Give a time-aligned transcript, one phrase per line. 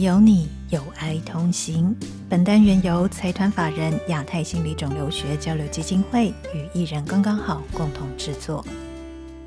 [0.00, 1.94] 有你，有爱同行。
[2.28, 8.64] 本单元由财团法人亚太心理肿瘤学交流基金会与艺人刚刚好共同制作。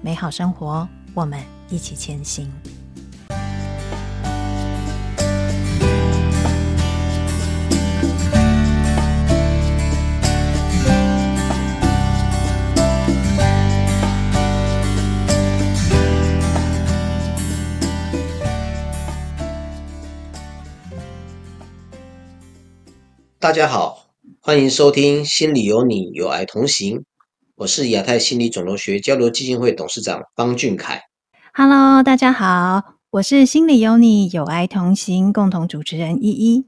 [0.01, 1.39] 美好生活，我们
[1.69, 2.49] 一起前行。
[23.47, 24.07] 大家好，
[24.41, 26.97] 欢迎收听《心里有你，有爱同行》。
[27.55, 31.03] 我是亚太心理肿瘤学交流基金会董事长方俊凯。
[31.53, 36.65] Hello，大家好，我是《心里有你，有爱同行》共同主持人依依。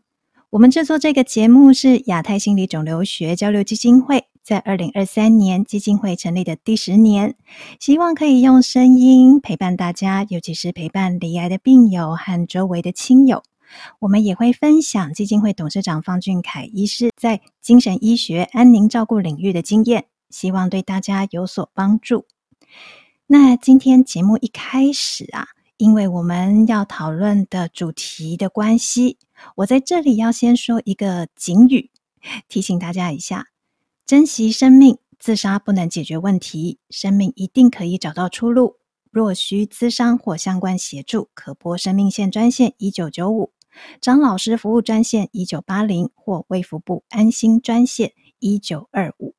[0.52, 7.36] 我们制作这个节目是亚太心理肿瘤学交流基金会在二零二三年基金会成立的第十年，
[7.82, 13.44] 希望可以用声音陪伴大家，尤其是陪伴罹癌的病友和周围的亲友。
[14.00, 22.26] 我们也会分享基金会董事长方俊凯医师在精神医学安宁照顾领域的经验，希望对大家有所帮助。
[23.28, 29.18] 那今天节目一开始啊，因为我们要讨论的主题的关系，
[29.58, 31.92] 我在这里要先说一个警语，
[32.48, 33.50] 提醒大家一下：
[34.06, 38.78] 珍惜生命，自杀不能解决问题，生命一定可以找到出路。
[39.12, 43.52] 若需咨商或相关协助，可拨生命线专线一九九五。
[44.02, 49.36] 张老师服务专线一九八零或卫福部安心专线一九二五。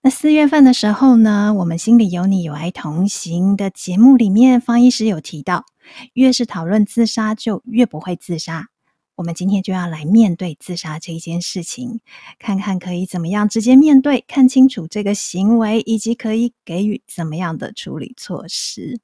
[0.00, 5.64] 那四月份的时候呢，我们心里有你，有爱同行的节目里面，方医师有提到，
[6.12, 8.68] 越是讨论自杀，就越不会自杀。
[9.14, 12.00] 我们今天就要来面对自杀这一件事情，
[12.38, 19.00] 看看可以怎么样直接面对，看清楚这个行为，以及可以给予怎么样的处理措施。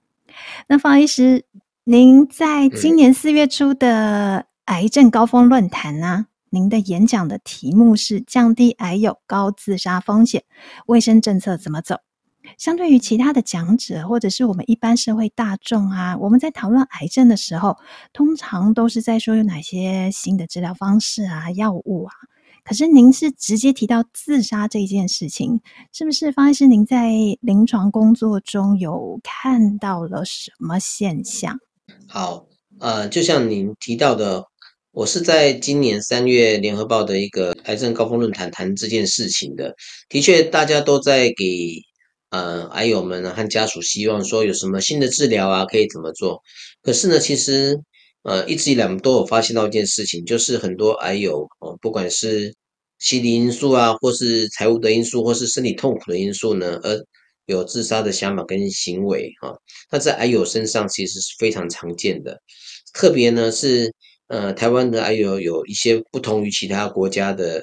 [0.67, 1.47] 那方医师。
[1.85, 6.27] 您在今年四月初的癌症高峰论坛呢、啊？
[6.51, 10.45] 您的演讲的题目是降低癌友高自杀风险，
[10.87, 11.97] 卫生政策怎么走？
[12.59, 17.79] 相对于其他的讲者，或者是我们一般社会大众啊，我们在讨论癌症的时候，
[18.13, 22.13] 通常都是在说有哪些新的治疗方式啊、药物啊。
[22.63, 26.67] 可是您是直接提到自杀这件事情，是不是方医师？
[26.67, 31.59] 您在临床工作中有看到了什么现象？
[32.09, 32.47] 好，
[32.81, 34.45] 呃，就像您提到的，
[34.93, 39.75] 我是在今年三月联合报的一个癌症高峰论坛谈这件事情的。
[40.09, 41.81] 的确，大家都在给
[42.31, 46.41] 呃癌友们和家属希望说有什么新的治疗啊，可以怎么做。
[46.83, 47.79] 可是呢，其实
[48.23, 52.53] 呃一直以来我们都有发现到一件事情，就是很多癌友哦，不管是
[52.99, 56.97] 心理因素啊，或是财务的因素，或是身体痛苦的因素呢，而
[57.51, 59.55] 有自杀的想法跟行为哈，
[59.91, 62.41] 那在癌友身上其实是非常常见的。
[62.95, 63.93] 特别呢是
[64.29, 67.63] 呃台湾的癌友有一些不同于其他国家的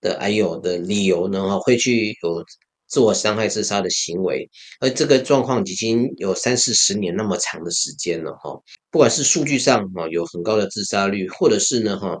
[0.00, 2.44] 的癌友的理由呢哈，会去有
[2.86, 4.48] 自我伤害自杀的行为，
[4.80, 8.56] 而这个状况已经有三四十年那么长的时间了哈。
[8.90, 12.16] 不管是数据上哈有很高的自杀率，或者是呢哈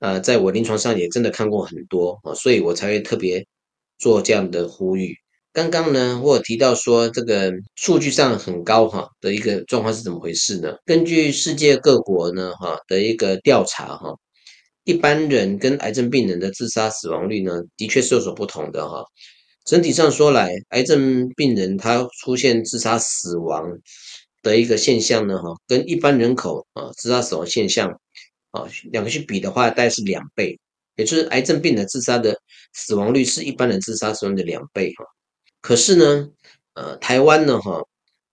[0.00, 3.46] 呃在我临床上也真的看过很多啊，所以我才会特别
[3.98, 5.14] 做这样的呼吁。
[5.58, 10.76] 刚刚呢，我有提到说这个数据上很高哈的一个状况是怎么回事呢？
[10.84, 14.14] 根据世界各国呢哈的一个调查哈，
[14.84, 19.04] 一般人跟癌症病人的自杀死亡率呢，的确是有所不同的哈。
[19.64, 23.68] 整体上说来，癌症病人他出现自杀死亡
[24.44, 27.90] 的一个现象呢哈，跟一般人口啊自杀死亡现象
[28.52, 30.56] 啊两个去比的话，大概是两倍，
[30.94, 32.40] 也就是癌症病人自杀的
[32.74, 35.04] 死亡率是一般人自杀死亡的两倍哈。
[35.60, 36.28] 可是呢，
[36.74, 37.84] 呃，台湾呢，哈，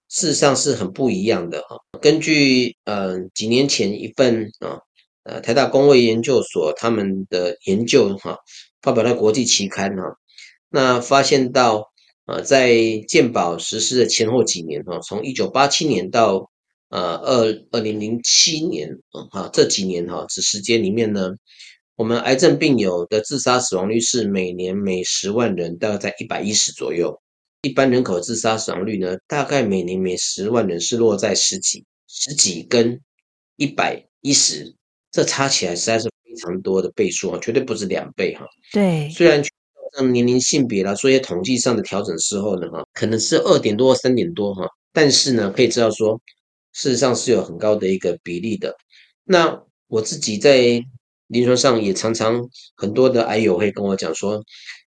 [0.09, 1.77] 事实上是很不一样的哈。
[2.01, 4.79] 根据呃几年前一份啊，
[5.23, 8.37] 呃台大公卫研究所他们的研究哈，
[8.81, 10.03] 发表在国际期刊哈，
[10.69, 11.91] 那发现到
[12.25, 12.77] 呃在
[13.07, 16.51] 健保实施的前后几年哈，从一九八七年到
[16.89, 18.89] 呃二二零零七年
[19.31, 21.31] 啊，这几年哈，这时间里面呢。
[21.97, 27.17] 我们癌症病友的自杀死亡率是每年每十万人大概在一百一十左右，
[27.61, 32.99] 一般人口自杀死亡率呢，大概每年每十万人是落在十几、十几跟
[33.55, 34.75] 一百一十，
[35.09, 38.45] 这差起来实在是非常多的倍数啊，绝对不止两倍哈。
[38.73, 39.41] 对，虽然
[39.95, 46.19] 像年龄、性别啦，做一些统计上的调整之后呢，哈，可能是二点多、三点多哈，但是呢，可以知道说，
[46.73, 48.75] 事实上是有很高的一个比例的。
[49.23, 50.83] 那我自己在。
[51.27, 52.41] 临床上也常常
[52.75, 54.41] 很多的癌友会跟我讲说，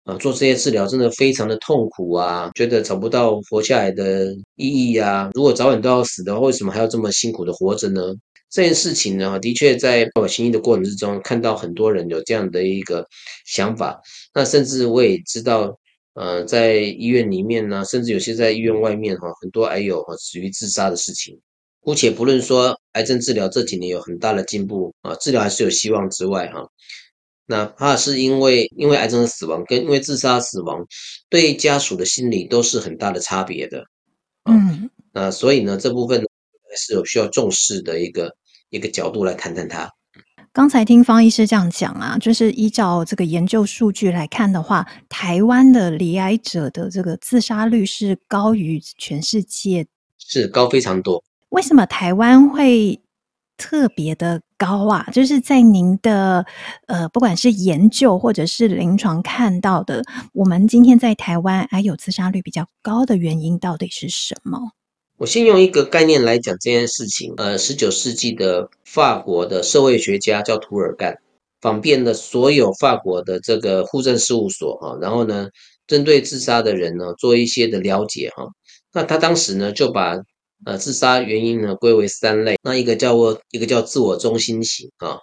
[0.03, 5.29] 啊，做这些治疗真的非常的痛苦啊，觉得找不到活下来的意义啊。
[5.33, 8.01] 如果早晚都要死的话，为什么还要这么辛苦的活着呢？
[8.49, 13.05] 这件事情呢，的确在我行医的过程之中，看到很多人有这样的一个
[13.45, 13.99] 想法。
[14.33, 15.77] 那甚至我也知道，
[16.13, 21.37] 呃，在医院里面呢，甚至有些在医院外面哈，很多癌友哈死于自杀的事情。
[21.87, 26.67] 姑且不论说癌症治疗这几年有很大的进步啊，治疗还是有希望之外哈，
[27.45, 30.85] 那怕是因为因为癌症的死亡跟因为自杀死亡，
[31.29, 33.85] 对家属的心理都是很大的差别的。
[34.43, 36.21] 嗯，那所以呢，这部分。
[36.79, 38.35] 是有需要重视的一个
[38.69, 39.89] 一个角度来谈谈它。
[40.51, 49.87] 刚才听方医师这样讲啊，就是依照这个研究数据来看的话，台湾的罹癌者的这个自杀率是高于全世界，
[50.19, 51.23] 是高非常多。
[51.57, 53.01] 为什么台湾会
[53.57, 55.09] 特别的高啊？
[55.11, 56.45] 就是在您的
[56.85, 64.59] 呃，不管是研究或者是临床看到的，我们今天在台湾还有自杀率比较高的原因到底是什么？
[65.17, 67.33] 我先用一个概念来讲这件事情。
[67.37, 71.17] 呃，十九世纪的法国的社会学家叫图尔干，
[71.59, 75.49] 访遍了所有法国的这个户政事务所哈，然后呢，
[75.87, 78.45] 针对自杀的人呢做一些的了解哈。
[78.93, 80.17] 那他当时呢就把
[80.65, 85.19] 呃自杀原因呢归为三类，那一个叫做一个叫自我中心型啊，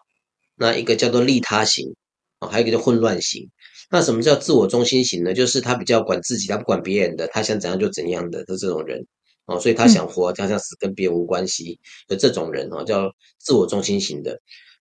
[0.56, 1.94] 那一个叫做利他型
[2.38, 3.50] 啊，还有一个叫混乱型。
[3.90, 5.34] 那什么叫自我中心型呢？
[5.34, 9.06] 就是他比较管自己，他不管别人的，他想怎样就怎样的的这种人。
[9.46, 11.78] 哦，所以他想活，他想死，跟别人无关系
[12.08, 14.40] 的这种人，哦，叫自我中心型的。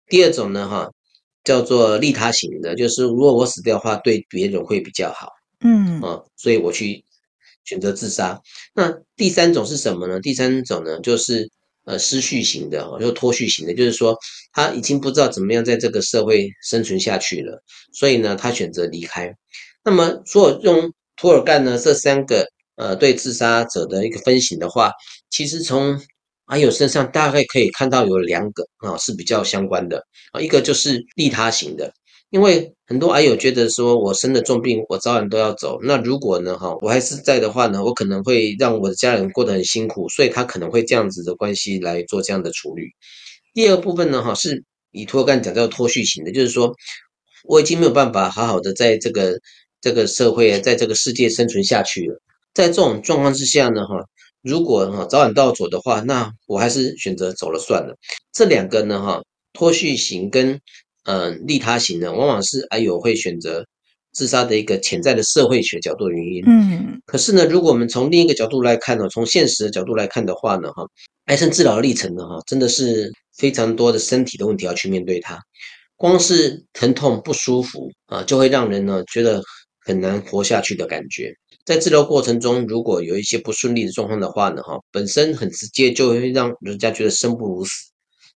[0.07, 0.89] 第二种呢，哈，
[1.44, 5.27] 叫做利他型的，就是如果我死掉的话，对别人会比较好，
[5.59, 7.03] 嗯，啊，所以我去
[7.66, 8.40] 选择自杀。
[8.74, 10.20] 那第三种是什么呢？
[10.22, 11.50] 第三种呢，就是
[11.86, 14.18] 呃失序型的，就脱序型的，就是说
[14.54, 17.62] 他已经不知道怎么样在这个社会生存下去了，
[17.94, 19.34] 所以呢，他选择离开。
[19.84, 22.48] 那么，如果用涂尔干呢这三个。
[22.78, 24.92] 呃，对自杀者的一个分型的话，
[25.30, 25.98] 其实从
[26.48, 31.94] 阿友身上大概可以看到有两个啊是比较相关的啊，一个就是利他型的，
[32.30, 42.83] 因为很多癌友觉得说，我生了重病，我早晚都要走，那如果呢哈我还是在的话呢，我可能会让我的家人过得很辛苦，所以他可能会这样子的关系来做这样的处理。
[43.54, 46.74] 第二部分呢哈是以托干讲叫脱序型的，就是说
[47.45, 49.39] 我已经没有办法好好的在这个
[49.80, 52.19] 这个社会，在这个世界生存下去了。
[52.54, 53.95] 在这种状况之下呢，哈，
[54.42, 57.95] 如果哈早晚都要走的话，那我还是选择走了算了。
[58.33, 59.21] 这两个呢，哈，
[59.54, 60.60] 脱序型跟、
[61.06, 63.66] 呃、利他型的，往往是癌友会选择
[64.12, 66.44] 自杀的一个潜在的社会学角度的原因。
[66.48, 70.86] 嗯，可是呢，如果我们从另一个角度来看呢，从现实的角度来看的话呢，哈，
[71.25, 75.40] 癌症治疗的历程呢，哈，真的是非常多的身体的问题要去面对它。
[75.98, 79.42] 光是疼痛不舒服啊，就会让人呢觉得
[79.86, 81.34] 很难活下去的感觉。
[81.66, 87.72] 在治疗过程中，如果有一些不顺利的状况的话呢，哈，本身很直接就会让人家觉得生不如死，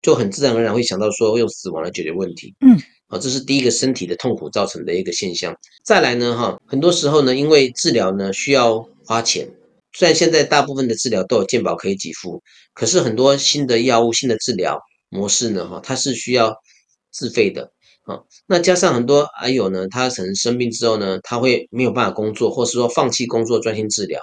[0.02, 2.54] 就很自然而然会想到说用死亡来解决问题。
[2.60, 2.78] 嗯，
[3.08, 5.56] 啊，这是第一个身体的痛苦造成的一个现象。
[5.84, 9.50] 再来呢，哈，很多时候呢，因为治疗呢需要花钱，
[9.94, 12.42] 虽然现在大部分的治疗都有健保可以给付，
[12.74, 14.80] 可是很多新的药物、新的治疗
[15.10, 16.56] 模式呢，哈，它是需要
[17.12, 17.71] 自费的。
[18.04, 24.18] 啊，那加上很多癌友呢，他可能生病之后呢，他会没有办法工作，或是说放弃工作专心治疗，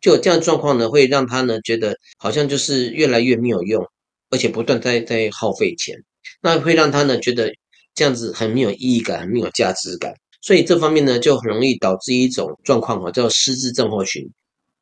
[0.00, 3.84] 就有这样的状况呢，会让他呢觉得好像就是越来越没有用，
[4.30, 5.96] 而且不断在在耗费钱，
[6.42, 7.50] 那会让他呢觉得
[7.94, 14.28] 这样子很没有意义感，很没有价值感，所以这方面呢就很容易导致一种状况哈，叫失智症候群，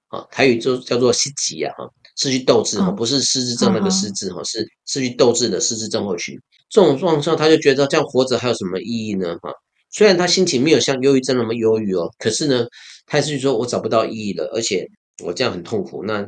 [0.09, 6.39] 啊，台语就叫做失智啊，哈，失去斗志哈，不是失智症那个失智哈，是失去斗志的失智症候群。
[6.69, 9.37] 这种状况，他就觉得这样活着还有什么意义呢？
[9.41, 9.51] 哈，
[9.93, 12.67] 虽然他心情没有像忧郁症那么忧郁哦，可是呢，
[13.07, 14.85] 他是说我找不到意义了，而且
[15.23, 16.27] 我这样很痛苦，那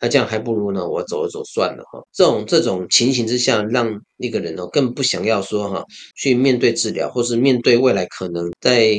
[0.00, 2.00] 那这样还不如呢，我走一走算了哈。
[2.12, 3.88] 这种这种情形之下，让
[4.18, 5.84] 一个人哦更不想要说哈
[6.16, 8.98] 去面对治疗，或是面对未来可能在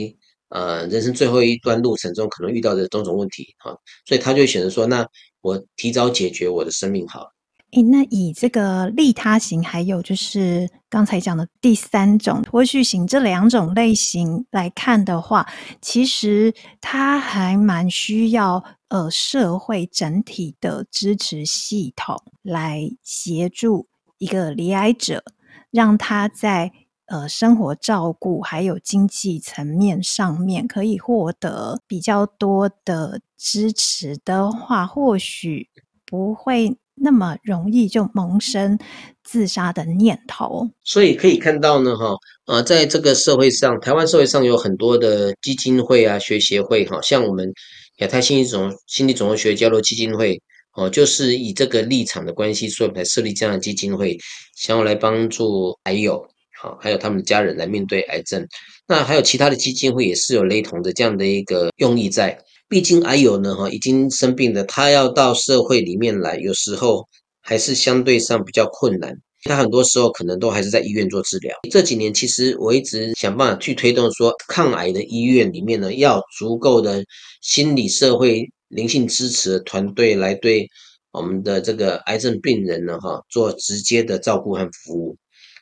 [0.49, 3.75] 呃人生最后一段路程中可能遇到的种种问题哈，
[4.05, 5.05] 所以他就选择说，那
[5.41, 7.27] 我提早解决我的生命好。
[7.73, 15.45] 诶，那以这个利他型，还有就是刚才讲的第三种脱序型这两种类型来看的话，
[15.81, 25.23] 其实它还蛮需要呃社会整体的支持系统来协助一个罹癌者，
[25.71, 26.71] 让他在
[27.05, 35.69] 呃生活照顾还有经济层面上面可以获得比较多的支持的话，或许
[36.05, 36.77] 不会。
[36.99, 38.75] 那么容易就萌生
[39.23, 42.17] 自杀的念头，所以可以看到呢，哈，
[42.47, 47.53] 呃，在这个社会上，台湾社会上有很多的基金会啊、学协会，哈，像我们
[47.97, 50.39] 亚太心理总心理总合学交流基金会，
[50.73, 54.17] 哦，就是以这个立场的关系，所以才设立这样的基金会，
[54.55, 56.23] 想要来帮助癌友，
[56.61, 58.45] 好，还有他们的家人来面对癌症。
[58.87, 62.39] 那还有其他的基金会也是有雷同的这样的一个用意在。
[62.69, 67.07] 毕竟癌友呢，哈，已经生病了，他要到社会里面来，有时候
[67.41, 69.15] 还是相对上比较困难。
[69.47, 71.55] 他很多时候可能都还是在医院做治疗。
[71.71, 77.03] 这几年其实我一直想办法去推动说，抗癌的医院里面呢，要足够的
[77.41, 78.47] 心理社会。
[78.69, 80.67] 灵性支持的团队来对
[81.13, 85.17] 我们的这个癌症病人呢，哈，做直接的照顾和服务，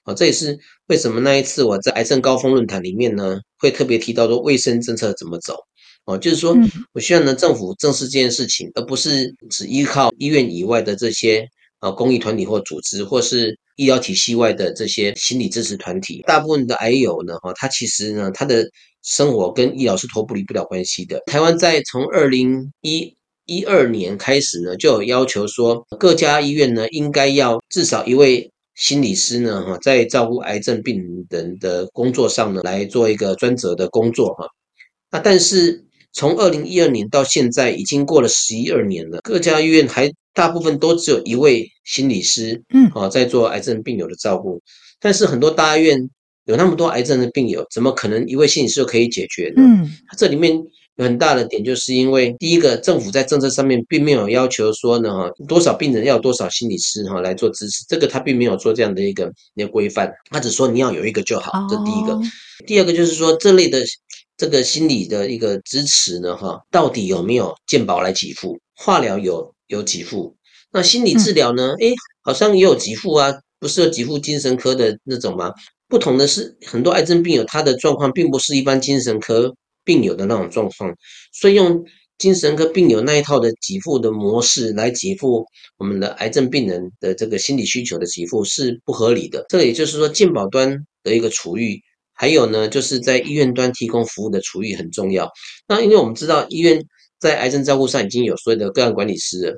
[0.06, 5.56] 啊，这也是为什么那一次我在癌症高峰论坛里面呢，会特别提到说卫生政策怎么走，
[6.06, 6.58] 哦，就是说，
[6.94, 11.48] 我希望呢政府正视这件事情，而不是只依靠医院以外的这些
[11.86, 16.24] 啊公益团体或组织，或是医疗体系外的这些心理支持团体。
[16.26, 18.68] 大部分的癌友呢，哈，他其实呢，他的
[19.04, 21.22] 生活跟医疗是脱不离不了关系的。
[21.28, 23.16] 台湾在从二零一
[23.46, 31.00] 一二年开始呢，就有要求说，各家医院呢应该要至少一位心理师呢，哈，在照顾癌症病
[31.30, 34.48] 人的工作上呢，来做一个专责的工作，哈。
[35.12, 44.62] 那但是从二零一二年到现在，已经过了十一二年了，各家医院还大部分都只有一位心理师，嗯，啊，在做癌症病友的照顾。
[45.00, 46.08] 但是很多大医院。
[46.48, 49.64] 有那么多癌症的病友，怎么可能一位心理师就可以解决呢？
[49.64, 50.56] 嗯，这里面
[50.96, 62.22] 有很大的点，就是因为第一个，政府在政策上面并没有要求说呢，哈，多少病人要有多少心理师哈来做支持，这个他并没有做这样的一个一个规范，他只说你要有一个就好，这第一个。
[62.68, 63.84] 第二个就是说，这类的
[64.38, 68.60] 这个心理的一个支持呢，哈，到底有没有健保来给付？
[68.76, 70.36] 化疗有有给付，
[70.72, 71.74] 那心理治疗呢？
[71.80, 75.52] 诶，好像也有给付啊，不是有给付精神科的那种吗？
[75.88, 80.94] 不同的是，很多癌症病友他的状况并不是一般精神科病友的那种状况，
[81.32, 81.84] 所以用
[82.18, 85.46] 精神科病友那一套的给付的模式来给付
[85.78, 89.46] 我们的癌症病人的这个心理需求的给付是不合理的。
[89.50, 91.80] 这个也就是说，健保端的一个处遇，
[92.14, 95.30] 还有呢，就是在医院端提供服务的处遇很重要。
[95.68, 96.82] 那因为我们知道，医院
[97.26, 99.58] 在癌症照顾上已经有所谓的个案管理师了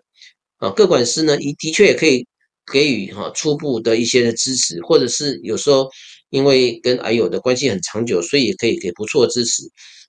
[0.57, 2.25] 啊，个管师呢，的确也可以
[2.71, 5.89] 给予哈初步的一些的支持，或者是有时候。
[6.29, 9.63] 因为跟癌友的关系很长久，所以也可以给不错的支持。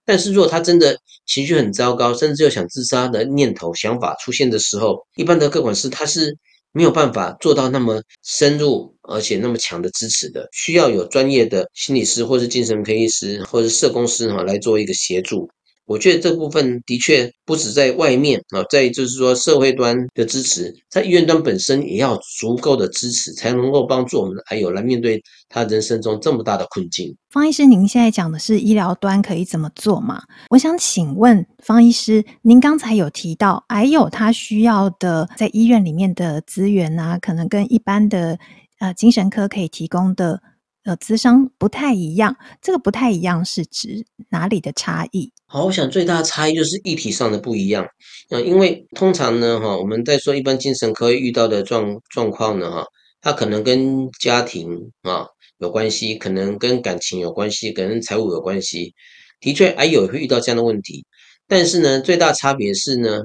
[0.04, 6.36] 但是如果他真的情绪很糟糕，甚至有想自杀的念头、想法出现的时候，一般的个管师他是
[6.72, 15.48] 没有办法做到那么深入而且那么强的支持的，需要有专业的心理师或是精神科医师或是社工师哈来做一个协助。
[15.88, 25.18] 我觉得这部分的确不止在外面啊，在就是说社会端的支持，在医院端本身也要足够的支持，才能够帮助我们的癌友来面对
[25.48, 27.16] 他人生中这么大的困境。
[27.30, 30.22] 方医师，您现在讲的是医疗端可以怎么做嘛？
[30.50, 38.38] 我想请问方医师，您刚才有提到癌友他需要的在医院里面的资源啊，可能跟一般的
[38.78, 40.42] 呃精神科可以提供的
[40.84, 42.36] 呃咨商不太一样。
[42.60, 45.32] 这个不太一样是指哪里的差异？
[45.50, 47.82] 好，我想最大的差异就是议题上的不一样。
[48.28, 52.84] 啊，因为通常呢，哈，我们在说一般精神科遇到的状状况呢，哈，
[53.22, 54.68] 它可能跟家庭
[55.00, 55.26] 啊
[55.56, 58.92] 有关系，可能跟感情有关系，可能跟财务有关系。
[59.40, 61.02] 的确，癌友会遇到这样的问题，
[61.46, 63.22] 但是呢，最大差别是呢，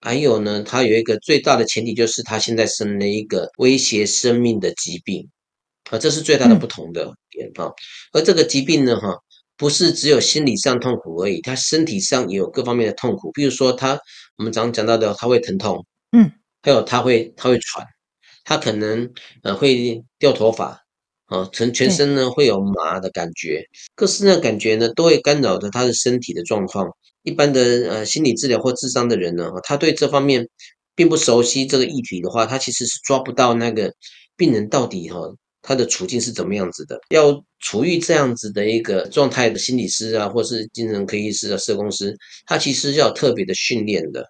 [0.00, 5.28] 癌友呢，他有一个最大的前提，就是他现在生了一个威胁生命的疾病，
[5.90, 7.70] 啊，这是最大的不同的点啊。
[8.12, 9.16] 而这个疾病呢，哈。
[9.56, 13.30] 不是只有心理上痛苦而已，他身体上也有各方面的痛苦。
[13.32, 13.98] 比如说他，
[14.36, 16.30] 我们常讲到的，他会疼痛，嗯，
[16.62, 17.86] 还有他会他会喘，
[18.44, 19.08] 他可能
[19.42, 20.82] 呃会掉头发，
[21.26, 26.88] 啊，全全身呢会有麻的感觉，各式的感觉呢都会干扰着他的身体的状况。
[27.22, 30.48] 一般的呃心理治疗或智商的人呢，他对这方面
[30.96, 33.94] 并不熟悉这个议题的话，他其实是抓不到那个
[34.36, 35.20] 病人到底哈。
[35.62, 37.00] 他的处境是怎么样子的？
[37.10, 42.16] 要处于这样子的一个状态的心理师啊，或是精神科医师啊、社工师，
[42.46, 44.28] 他其实要特别的训练的，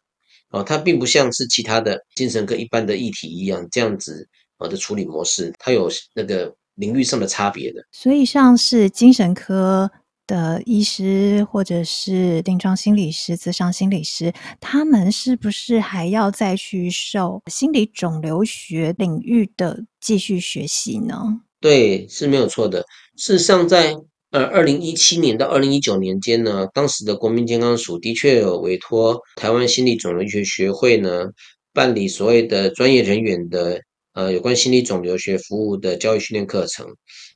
[0.51, 7.83] 哦，他并不像是其他的精神科一般的议题一样这样子啊的处理模式，他有那个领域上的差别的。
[7.91, 9.91] 所以，像是精神科
[10.27, 21.41] 的医师，或者是临床心理师、咨商心理师，他们是不是还要再去受心理肿瘤学领域的继续学习呢？
[21.61, 22.85] 对，是没有错的。
[23.17, 23.95] 事实上在，
[24.31, 31.27] 呃二零一七年到二零一九年间呢，当时的国民健康署的确有委托台湾心理肿瘤学学会呢
[31.73, 33.81] 办理所谓的专业人员的。
[34.15, 36.87] 呃，有关心理肿瘤学服务的教育训练课程，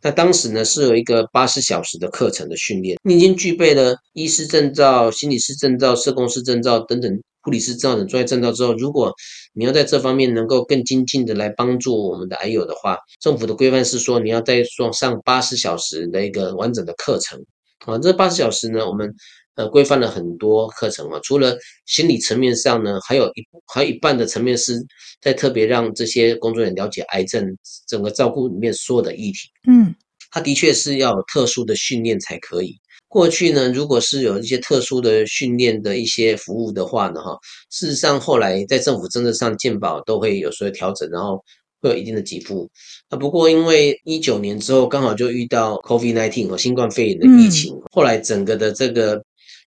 [0.02, 9.10] 那当时呢是有一个八十小时的课程的训练，你已经具备了医师证照、心理师证照、社工师证照等等护理师证照等专业证照之后，如果
[9.54, 17.42] 你要在这方面能够更精进的来帮助我们的癌友的话，政府的规范是说你要再上上八十小时的一个完整的课程。
[17.86, 19.14] 啊，这八十小时呢，我们
[19.56, 24.74] 呃规范了很多课程啊，除了心理层面上呢，还有一还有一半的层面是
[25.20, 27.44] 在特别让这些工作人员了解癌症
[27.88, 29.48] 整个照顾里面所有的议题。
[29.68, 29.94] 嗯，
[30.30, 32.78] 他的确是要有特殊的训练才可以。
[33.08, 37.38] 过去呢，如果是有一些特殊的训练的一些服务的话呢，哈，
[37.70, 41.42] 事实上后来在政府政策上健保都会有所调整，然后
[41.80, 42.68] 会有一定的给付。
[43.08, 49.22] 那，不过因为一九年之后刚好就遇到 COVID-19 和新冠肺炎的疫情，嗯，后来整个的这个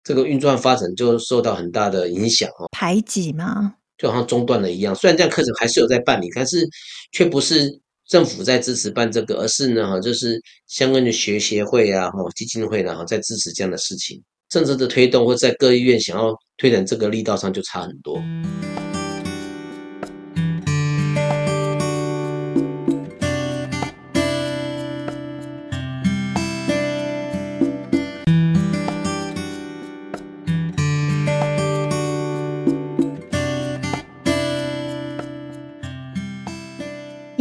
[0.04, 3.74] 这个运转发展就受到很大的影响哦，排挤吗？
[3.96, 4.94] 就好像中断了一样。
[4.94, 6.68] 虽然这样课程还是有在办理，但是
[7.12, 7.80] 却不是。
[8.08, 14.18] 政府在支持办这个，而是呢，哈，就是相关的学协会啊，哈，基金会，然后在支持这样的事情。
[14.48, 18.18] 政策的推动，或在各医院想要推展这个力道上，就差很多。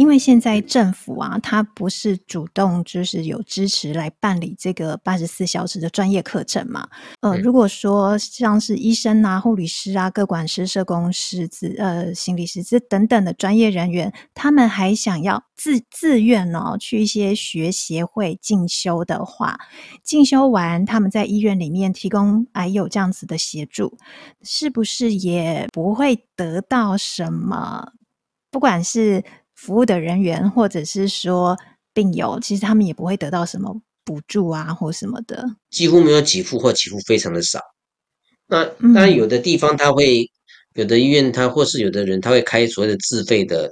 [0.08, 6.88] 为现在政府啊，它不是主动就是有支持来办理这个八十四小时的专业课程嘛？
[7.20, 19.58] 呃，如果说像是医生啊、护理师啊、各管师、社工师、资呃心理师这等等的专业人员，他们还想要自自愿哦去一些学协会进修的话，
[20.02, 23.98] 进修完他们在医院里面提供癌友这样子的协助，
[24.42, 27.92] 是不是也不会得到什么？
[28.50, 29.22] 不管是
[29.58, 31.58] 服务的人员，或者是说
[31.92, 37.60] 病友，其实他们也不会得到什么补助啊，或什么的，几乎没有给付或给付非常的少。
[38.46, 40.28] 那当然，有的地方他会，嗯、
[40.74, 43.70] 有的医院他或是有的人他会开所谓的自费的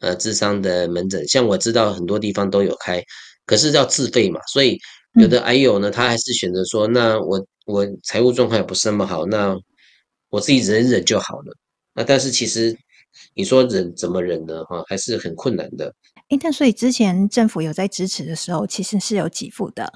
[0.00, 3.04] 呃智商的门诊，像我知道很多地方都有开，
[3.44, 4.78] 可是要自费嘛，所以
[5.20, 9.54] 有的癌友呢，他还是选择说，那我我财务状况也不是那么好，那
[10.30, 11.54] 我自己忍忍就好了。
[11.94, 12.74] 那但是其实。
[13.34, 14.64] 你说忍怎么忍呢？
[14.64, 15.94] 哈，还是很困难的。
[16.28, 19.92] 哎，但所以之前政府有在支持的时候，其实是有给付的，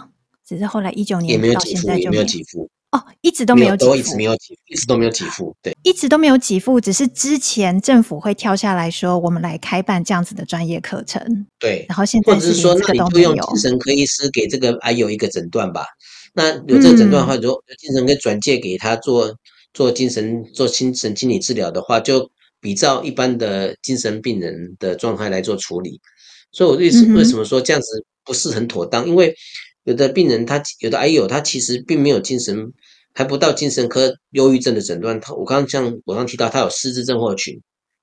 [0.46, 15.84] 只是后来一九年到现在也没有给付哦，一直都没有给付，一直没有给付，一直都没有给付，对，一直都没有给付，只是之前政府会跳下来说，我们来开办这样子的专业课程，对，然后现在或者是说，那你就用精神科医师给这个癌有一个诊断吧。
[16.32, 19.34] 那有这个诊断的话，如果精神科转介给他做
[19.74, 22.30] 做精神做精神心理治疗的话，就。
[22.60, 26.00] 比照一般的精神病人的状态来做处理，
[26.52, 29.08] 所以我为什为什么说这样子不是很妥当？
[29.08, 29.34] 因为
[29.84, 32.72] 有的病人他有的癌友他其实并没有精神，
[33.14, 35.18] 还不到精神科忧郁症的诊断。
[35.20, 37.58] 他我刚刚像我刚刚提到，他有失智症候群，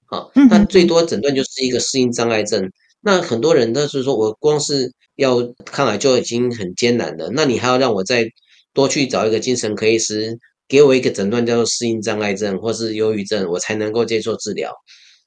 [0.07, 2.69] 啊，他最多诊断就是一个适应障碍症。
[3.01, 8.27] 那很多人都是说我光是要抗癌就已经很艰难了，那你还要让我再
[8.73, 10.37] 多去找一个精神科医师？
[10.67, 14.73] 给我一个诊断叫做适应障碍症或是忧郁症，我才能够接受治疗。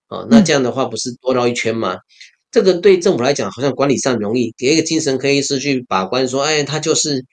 [0.09, 1.97] 啊，那这样的话不是多绕一圈吗？
[2.51, 7.25] 这个对政府来讲好像管理上容易，给一个精神科医师去把关，说，哎，他就是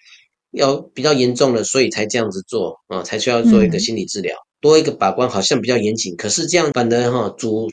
[0.51, 6.15] 要比较严重了，所以才这样子做啊，才需要做一个心理治疗，多一个把关好像比较严谨。
[6.15, 7.67] 可是这样反而哈阻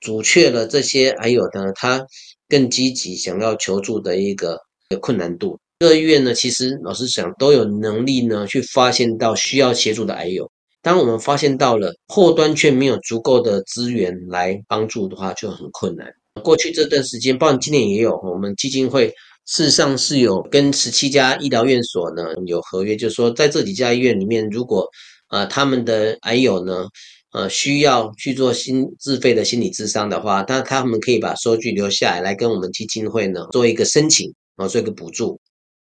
[0.00, 2.04] 阻却了这些还有呢他
[2.48, 4.58] 更积极想要求助的一个
[5.00, 5.60] 困难度。
[5.80, 10.50] 各医院呢，其实老实讲都有能力呢，去发现到需要协助的癌友。
[10.82, 16.08] 当我们发现到了后端却没有足够的资源来帮助的话，就很困难。
[16.42, 19.06] 过去这段时间，包括今年也有，我们基金会
[19.46, 24.84] 事实上是有跟十七家医疗院所呢有合约，就是说在这几家医院里面，如果
[25.28, 26.88] 呃他们的癌友呢
[27.32, 35.37] 呃需要去做心自费的心理咨商的话，那他们可以把收据留下来，来跟我们基金会呢做一个申请啊，做一个补助。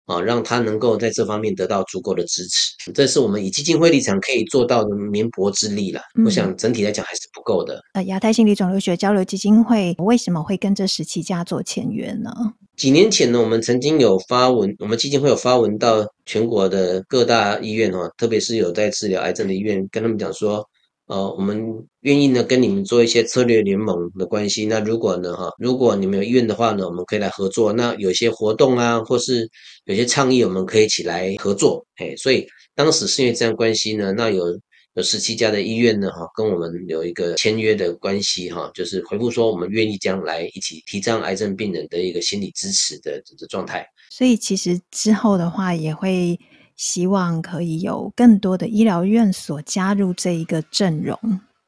[0.08, 6.00] 啊，让他能够在这方面得到足够的支持，这是我们以基金会立场可以做到的绵薄之力了。
[6.24, 7.82] 我想整体来讲还是不够的。
[7.92, 12.32] 呃、嗯，亚太心理肿瘤学交流基金会为什么会跟这十七家做签约呢？
[12.76, 20.66] 几年前呢，我们曾经有发文，我们基金会有发文到全国的各大医院哈，特别是有在治疗癌症的医院，跟他们讲说。
[21.08, 21.58] 呃，我们
[22.00, 24.66] 愿意呢跟你们做一些策略联盟的关系。
[24.66, 27.72] 那如果呢，哈，如果你们有意愿的话呢，我们可以来合作。
[27.72, 29.48] 那有些活动啊，或是
[29.86, 31.82] 有些倡议，我们可以一起来合作。
[31.96, 34.44] 嘿，所以当时是因为这样关系呢，那有
[34.96, 43.86] 有十七家的医院呢，哈，跟我们有一个签约的关系，哈，就是回复说我们愿意将来一起提倡癌症病人的一个心理支持的的状态。
[44.10, 46.38] 所以其实之后的话也会。
[46.78, 51.18] 希望可以有更多的医疗院所加入这一个阵容。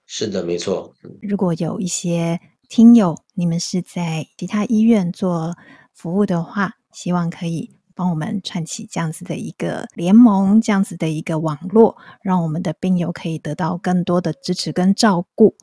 [0.06, 0.94] 是的，没错。
[1.20, 5.54] 如果有一些听友，你们是在其他医院做
[5.92, 15.54] 服务的话，希望可以帮我们串起这样子的一个联盟，这样子的一个网络，让我们的病友可以得到更多的支持跟照顾。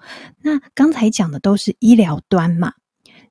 [0.42, 2.74] 那刚才讲的都是医疗端嘛。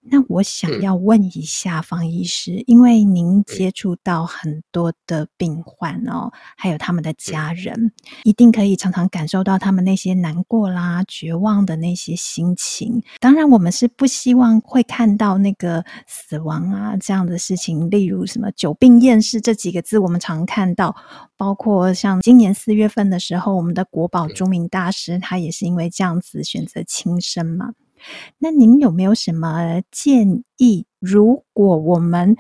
[0.09, 7.93] 那我想要问一下方医师，因为您接触到很多的病患哦，还有他们的家人，
[8.25, 13.03] 一定可以常常感受到他们那些难过啦、绝望的那些心情。
[13.21, 20.95] 当然，我们是不希望会看到那个死亡啊这样的事情，例如什么“久病厌世”这几个字，我们常看到。
[21.39, 27.73] 包括像今年四月份的时候，我们的国宝著名大师，他也是因为这样子选择轻生嘛。
[28.39, 30.87] 那您有没有什么建议？
[30.99, 32.37] 如果我们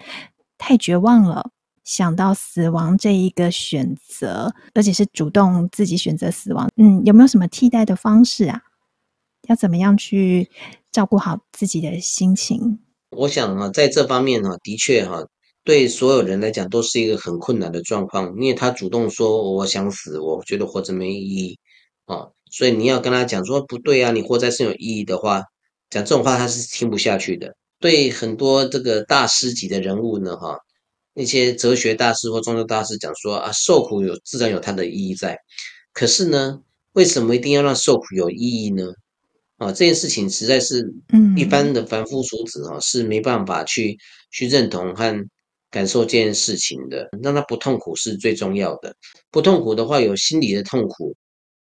[0.58, 1.50] 太绝望了，
[1.84, 8.60] 想到死亡这一个选择，而且是主动自己选择死亡，嗯，有没有什么替代的方式啊？
[9.48, 10.50] 要怎么样去
[10.90, 12.80] 照顾好自己的心情？
[13.10, 15.24] 我想啊，在这方面哈，的确哈，
[15.62, 21.58] 对所有人来讲都是一个很困难的状况，因为他主动说我想死，我觉得活着没意义
[22.06, 22.26] 啊。
[22.50, 25.44] 所以你要跟他讲说不对啊，你活在是有意义的话，
[25.90, 27.54] 讲这种话他是听不下去的。
[27.78, 30.58] 对很多这个大师级的人物呢，哈，
[31.14, 35.38] 那些哲学大师或宗教大师讲说啊，受苦有自然有它的意义在。
[35.92, 36.60] 可是呢，
[36.92, 38.84] 为什么一定要让受苦有意义呢？
[39.58, 40.92] 啊，这件事情实在是，
[41.36, 43.98] 一般的凡夫俗子啊是没办法去
[44.30, 45.28] 去认同和
[45.70, 47.08] 感受这件事情的。
[47.22, 48.94] 让他不痛苦是最重要的。
[49.30, 51.14] 不痛苦的话，有心理的痛苦。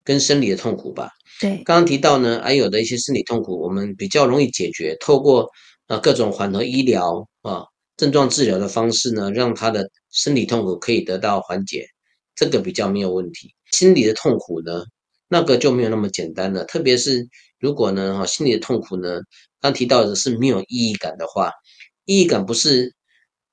[0.05, 5.49] 跟生理的痛苦吧，对，刚刚提到呢，还有的一些生理痛苦，我们比较容易解决，透过
[5.87, 7.65] 呃各种缓和医疗啊、
[7.97, 11.87] 症状治疗的方式呢，让他的生理痛苦可以得到缓解，
[12.35, 13.55] 这个比较没有问题。
[13.73, 14.83] 心理的痛苦呢，
[15.29, 17.29] 那个就没有那么简单了，特别是
[17.61, 19.21] 如果呢，哈，心理的痛苦呢，
[19.61, 21.51] 刚提到的是没有意义感的话，
[22.07, 22.95] 意义感不是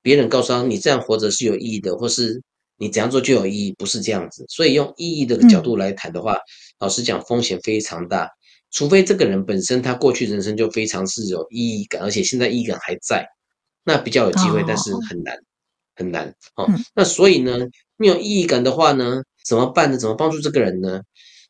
[0.00, 2.42] 别人告诉他你这样活着是有意义的，或是。
[2.76, 4.44] 你怎样做就有意义，不是这样子。
[4.48, 6.40] 所以用意义的角度来谈的话，嗯、
[6.80, 8.28] 老实讲，风险非常大。
[8.70, 13.24] 除非这个人本身他过去人生就非常是有意义感，而且现在意义感还在，
[13.84, 15.38] 那比较有机会，哦、但是很难
[15.94, 16.28] 很难。
[16.56, 17.56] 哦，嗯、那所以呢，
[17.96, 19.96] 没有意义感的话呢，怎么办呢？
[19.96, 21.00] 怎么帮助这个人呢？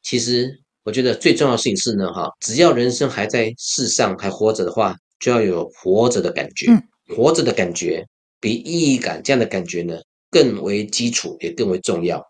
[0.02, 6.70] 其实我觉得最重要的事情是呢，哈，只要人生还在世上还活着的话，就要有活着的感觉。
[6.70, 6.82] 嗯、
[7.16, 8.06] 活着的感觉
[8.38, 9.96] 比意义感这样的感觉呢，
[10.34, 12.20] 更为基础，也更为重要。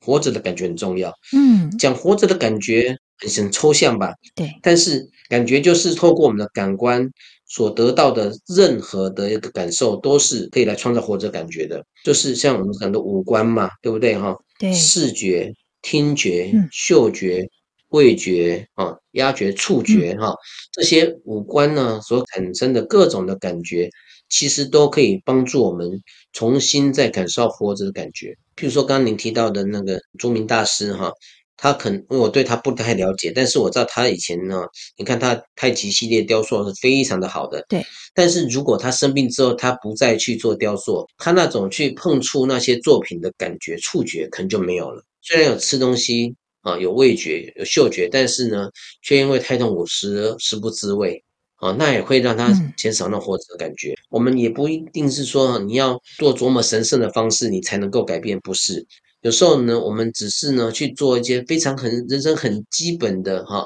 [0.00, 1.12] 活着的感觉很重要。
[1.36, 2.96] 嗯，讲活着的感觉
[3.36, 4.14] 很抽象吧？
[4.34, 4.50] 对。
[4.62, 7.06] 但是感觉就是透过我们的感官
[7.46, 11.84] 所得到的任何的一个感受，都是可以来创造活着感觉的。
[12.02, 14.18] 就是像我们讲的五官嘛，对不对？
[14.18, 14.34] 哈。
[14.58, 14.72] 对。
[14.72, 17.46] 视觉、听觉、嗅觉、
[17.90, 20.34] 味觉啊、压觉、触觉哈，
[20.72, 23.90] 这些五官呢所产生的各种的感觉。
[24.30, 25.90] 其实都可以帮助我们
[26.32, 28.28] 重新再感受活着的感觉。
[28.56, 31.12] 譬如说，刚刚您提到的那个朱铭大师哈，
[31.56, 34.62] 他可能因为我对他不太了解，但是我知道他以前呢，
[34.96, 37.64] 你看他太极系列雕塑是非常的好的。
[37.68, 37.84] 对。
[38.14, 45.02] 但是如果他生病之后，他不再去做雕塑，他那种去碰触那些作品的感觉、触觉可能就没有了。
[45.22, 48.68] 虽然有吃东西啊，有味觉、有嗅觉，但是呢，
[49.02, 51.22] 却因为太痛苦，食食不知味。
[51.60, 53.92] 啊，那也会让他减少那活着的感觉。
[53.92, 58.86] 嗯、我们也不一定是说你要做多么神圣的方式，你才能够改变，不是。
[59.20, 63.62] 有时候呢，我们只是呢去做一些非常很人生很基本的哈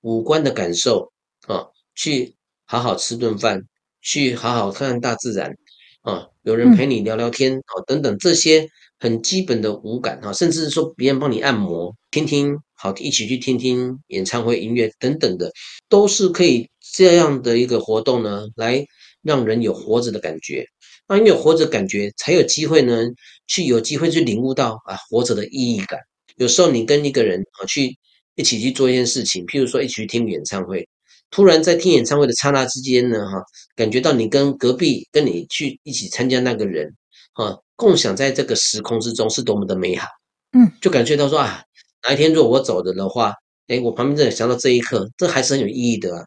[0.00, 1.12] 五官的感受
[1.46, 3.62] 啊，去好好吃顿饭，
[4.00, 5.54] 去好好看看大自然
[6.00, 8.66] 啊，有人陪你聊聊天啊，等等这些
[8.98, 15.52] 很基本的五感啊，甚至是说别人帮你按摩，听听好，一起去听听演唱会音乐等等的，
[15.90, 16.66] 都是可以。
[16.96, 18.86] 这样的一个活动呢，来
[19.22, 20.64] 让人有活着的感觉，
[21.08, 23.06] 那因为有活着感觉，才有机会呢，
[23.48, 25.98] 去有机会去领悟到啊活着的意义感。
[26.36, 27.96] 有时候你跟一个人啊去
[28.36, 30.88] 一起去做一件事情，譬如说一起去听演唱会，
[31.30, 33.42] 突然在听演唱会的刹那之间呢，哈，
[33.74, 36.94] 感觉到你跟隔壁跟你去一起参加那个人，
[37.32, 40.06] 啊，共享在这个时空之中是多么的美好，
[40.52, 41.62] 嗯，就感觉到说啊，
[42.04, 43.32] 哪一天如果我走了的话，
[43.68, 46.24] 哎，我旁边这人想到这一刻，这还是很有意义的啊。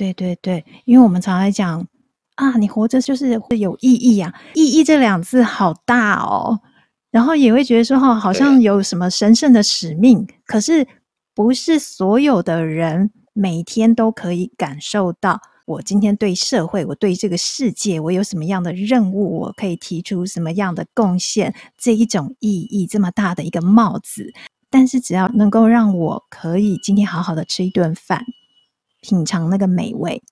[0.00, 1.86] 对对对，因为我们常来讲
[2.36, 6.58] 啊，你活着就是会有意义啊，意义这两字好大哦，
[7.10, 10.88] 然后也会觉得说哈，好像有什么神圣的使命，可是
[11.34, 24.32] 不是所有的人每天都可以感受到，我今天对社会，我对这个世界，我有什么样的任务，我可以提出什么样的贡献，这一种意义这么大的一个帽子。
[24.70, 28.24] 但是只要能够让我可以今天好好的吃一顿饭，
[29.00, 30.22] 品尝那个美味，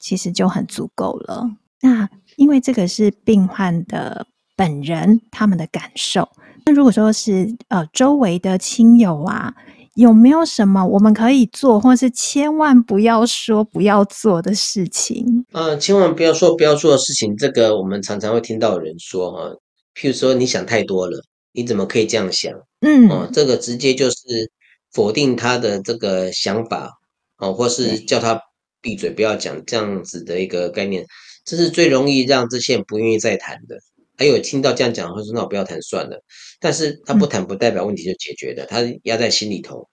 [0.00, 1.50] 其实就很足够了。
[1.80, 6.28] 那因为这个是病患的本人他们的感受。
[6.64, 9.54] 那如果说是呃周围的亲友啊，
[9.94, 15.46] 有没有什么我们可以做，或是千万不要说不要做的事情？
[15.52, 19.56] 呃，千万不要说不要做的事情，这个我们常常会听到有人说哈，
[19.94, 22.52] 譬如说你想太多了，你怎么可以这样想？
[22.80, 24.50] 嗯，哦，这个直接就是
[24.92, 26.90] 否定他的这个想法，
[27.38, 28.40] 哦，或是叫他
[28.80, 31.04] 闭嘴不要讲这样子的一个概念，
[31.44, 33.78] 这是最容易让这些人不愿意再谈的。
[34.18, 36.22] 还有听到这样讲，会说那我不要谈算了。
[36.58, 39.86] 但是他不谈不代表问题就解决了，嗯、他压在心里头，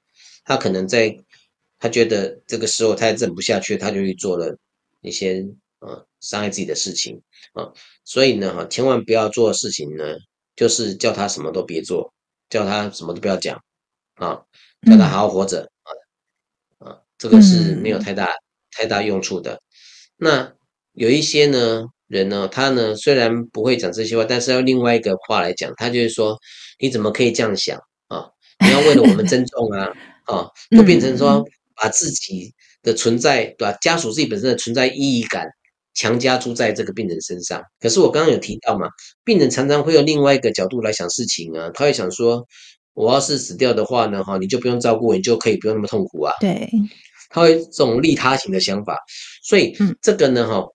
[0.46, 1.14] 他可能在
[1.80, 4.58] 他觉得这个时候他也忍不下去，他就去做了
[5.02, 5.46] 一些
[5.80, 7.70] 呃伤害自己的事情啊。
[8.06, 10.16] 所以呢哈，千万不要做的事情呢，
[10.56, 12.14] 就是叫他什么都别做，
[12.50, 13.62] 叫他什么都不要讲
[14.16, 14.40] 啊，
[14.88, 15.70] 叫他好好活着
[17.24, 18.30] 这个是没有太大
[18.72, 19.60] 太大用处的。
[20.18, 20.54] 那
[20.92, 21.86] 有一些呢。
[22.10, 26.38] 人呢，他呢虽然不会讲这些话，但是要另外一个话来讲，他就是说，
[26.78, 27.76] 你怎么可以这样想
[28.08, 28.30] 啊？
[28.60, 29.88] 你要为了我们尊重啊，
[30.26, 31.44] 啊， 就变成说
[31.76, 33.76] 把自己的存在，对吧？
[33.82, 35.48] 家属自己本身的存在意义感
[35.96, 37.64] 强加诸在这个病人身上。
[37.80, 38.88] 可是我刚刚有提到嘛，
[39.24, 42.46] 病人常常会用另外一个角度来想事情啊，他会想说，
[42.94, 46.34] 我要是死掉的话呢，哈，你就不用照顾我，你就可以不用那么痛苦啊。
[46.40, 46.70] 对，
[47.34, 48.98] 他会这种利他型的想法，
[49.44, 50.66] 所以这个呢，哈。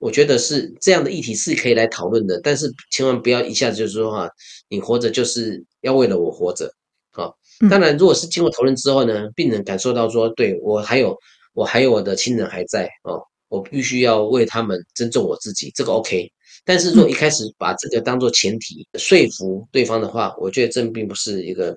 [0.00, 4.30] 我觉得是这样的议题是可以来讨论的，但是千万不要一下子就说哈，
[4.68, 6.72] 你活着就是要为了我活着，
[7.10, 7.36] 好。
[7.68, 11.18] 当然，如果是经过讨论之后呢，病人感受到说，对，我还有
[11.52, 16.30] 我还有我的亲人还在哦，我必须要为他们尊重我自己，这个 OK。
[16.64, 21.76] 但是如果一开始把这个当做前提说服对方的话，我觉得这并不是一个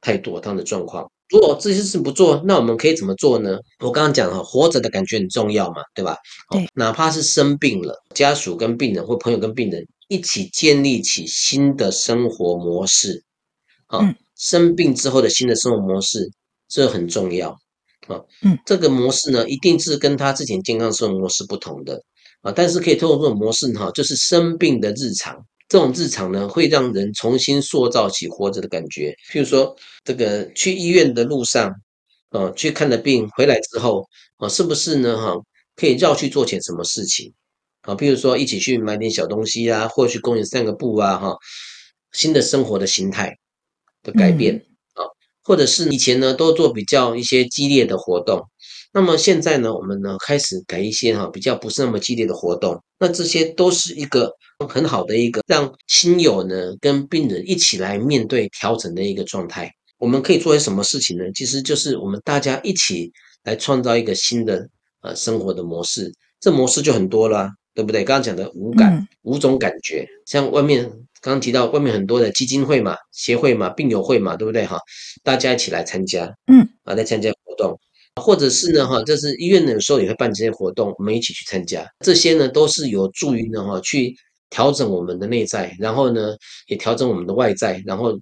[0.00, 1.08] 太妥当的状况。
[1.30, 3.56] 如果这些事不做，那我们可以怎么做呢？
[3.78, 6.16] 我刚刚讲了，活着的感觉很重要嘛，对吧？
[6.50, 13.22] 对，哪怕是生病了，家属跟病人或朋友跟病人一起建立起新的生活模式，
[13.86, 14.00] 啊，
[14.36, 16.28] 生病之后的新的生活模式，
[16.68, 17.50] 这很重要
[18.08, 18.20] 啊。
[18.42, 22.02] 嗯，这个模式呢，一定是跟他之前健康生活模式不同的
[22.42, 25.36] 啊，但是可以通过这种模式哈，就是生病的日常。
[25.70, 29.14] 这种日常呢，会让人重新塑造起活着的感觉。
[29.30, 31.72] 譬如说，这个去医院的路上，
[32.30, 34.04] 呃，去看了病回来之后，
[34.38, 35.16] 啊，是不是呢？
[35.16, 35.36] 哈，
[35.76, 37.32] 可以绕去做点什么事情？
[37.82, 41.36] 啊，譬如说一起去买点小东西啊，或去公园散个步啊，哈，
[42.12, 43.38] 新的生活的形态
[44.02, 44.56] 的改变
[44.94, 45.06] 啊，
[45.44, 48.42] 或者是以前呢都做比较一些激烈的活动。
[48.92, 54.32] 那么现在呢，我们呢开始改一些哈比较不是那么激烈的活动，那这些都是一个
[54.68, 59.72] 很好的一个让亲友呢跟病人一起来面对调整的一个状态。
[59.98, 61.24] 我们可以做些什么事情呢？
[61.34, 63.12] 其实就是我们大家一起
[63.44, 64.66] 来创造一个新的
[65.02, 66.12] 呃生活的模式。
[66.40, 68.02] 这模式就很多了，对不对？
[68.02, 70.82] 刚刚讲的五感，五种感觉，像外面
[71.20, 74.64] 刚刚提到外面很多的基金会嘛、协会嘛、病友会嘛，对不对？
[74.64, 74.78] 哈，
[75.22, 77.78] 大家一起来参加，嗯，啊，来参加活动。
[78.20, 81.84] 或者是呢，哈，就是医院有时候也会办这些活动，我们一起去参加。
[82.04, 84.14] 这些呢，都是有助于呢，哈，去
[84.50, 88.18] 调整我们的内在，然后呢，也调整我们的外在，然后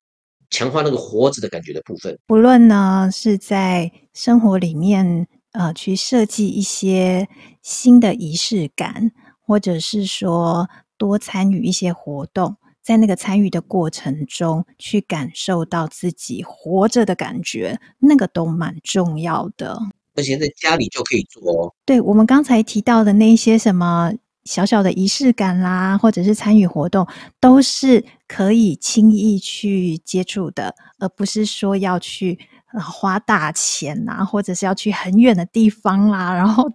[0.50, 2.18] 强化那个活着的感觉的部分。
[2.26, 7.28] 不论呢是在生活里面，呃，去设计一些
[7.62, 12.56] 新的仪式感，或者是说多参与一些活动。
[12.88, 19.78] 在那个参与的过程中，去感受到自己活着的感觉，那个都蛮重要的。
[20.14, 21.74] 而且在家里就可以做。
[21.84, 24.10] 对，我们刚才提到的那些什么
[24.44, 27.06] 小小的仪式感啦，或者是参与活动，
[27.38, 32.38] 都是可以轻易去接触的，而不是说要去。
[32.80, 36.70] 花大钱呐、啊，或者是要去很远的地方啦，然后，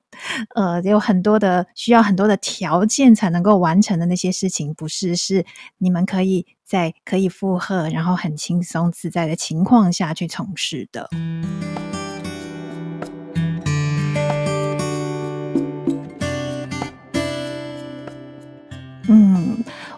[0.56, 5.46] 呃，有很多的需要很多的条件才能够完成的那些事情，不是，是
[5.78, 11.10] 你们可以在可以负荷，然后很轻松自在的情况下去从事的。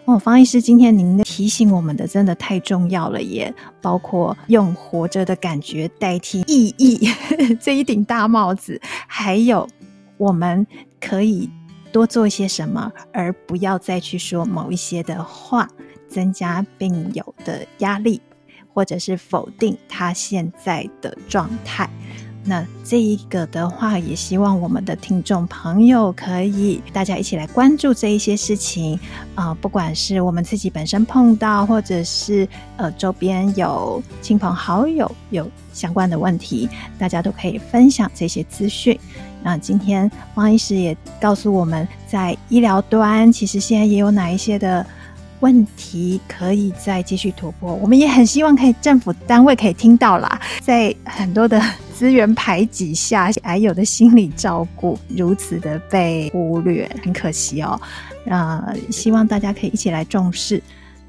[0.06, 3.52] 哦，方医师，今天您的提醒我们的真的太重要了耶！
[3.82, 7.10] 包括用活着的感觉代替意义
[7.60, 9.68] 这一顶大帽子，还有
[10.16, 10.64] 我们
[11.00, 11.50] 可以
[11.90, 15.68] 多做一些什么，而不要再去说某一些的话，
[16.08, 18.22] 增加病友的压力，
[18.72, 21.90] 或者是否定他现在的状态。
[22.48, 28.98] 那这一个的话，也希望我们的听众朋友可以大家一起来关注这一些事情
[29.34, 38.98] 啊、不管是我们自己本身碰到，或者是呃周边有亲朋好友有相关的问题，大家都可以分享这些资讯。
[39.42, 44.86] 那今天汪医师也告诉我们在医疗端，其实现在也有哪一些的。
[45.46, 51.62] 问题可以再继续突破，我们也很希望可以政府单位可以听到啦，在很多的
[51.96, 57.80] 资源排挤下，还有的心理照顾如此的被忽略，很可惜哦。
[58.24, 60.60] 呃，希望大家可以一起来重视。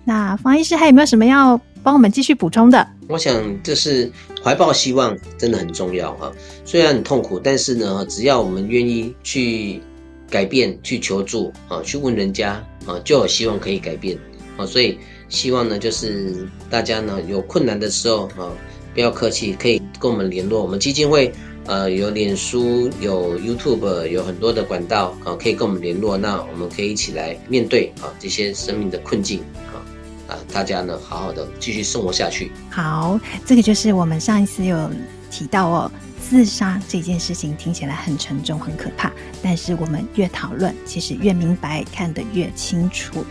[0.03, 2.87] 那方医师还有没有什么要帮我们继续补充的？
[3.07, 4.11] 我想这是
[4.43, 6.31] 怀抱希望真的很重要哈，
[6.63, 9.81] 虽然很痛苦，但是呢，只要我们愿意去。
[10.29, 14.17] 改变，去求助啊，去问人家啊，就有希望可以改变
[14.57, 14.65] 啊。
[14.65, 14.97] 所以
[15.29, 18.51] 希望呢，就是大家呢有困难的时候啊，
[18.93, 20.61] 不要客气，可以跟我们联络。
[20.61, 21.33] 我们基金会
[21.65, 26.17] 呃有脸书、有 YouTube，有很多的管道啊，可以跟我们联络。
[26.17, 29.39] 那我们可以一起来面对啊这些生命的困境
[29.71, 29.79] 啊
[30.27, 32.51] 啊，大家呢好好的继续生活下去。
[32.69, 34.89] 好，这个就是我们上一次有
[35.31, 35.91] 提到哦。
[36.29, 39.11] 自杀这件事情听起来很沉重、很可怕，
[39.41, 43.25] 但是我们越讨论，其实越明白，看得越清楚。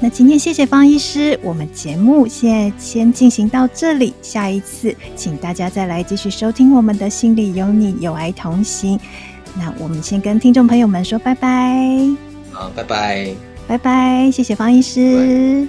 [0.00, 8.98] 那今天谢谢方医师，我们节目现在先进行到这里，下一次请大家再来继续收听我们的心里有你，有爱同行。
[9.58, 12.08] 那我们先跟听众朋友们说拜拜。
[12.50, 13.34] 好，拜拜，
[13.68, 15.68] 拜拜，谢谢方医师。